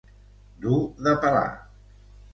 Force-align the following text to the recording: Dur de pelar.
Dur 0.63 0.79
de 1.09 1.13
pelar. 1.27 1.47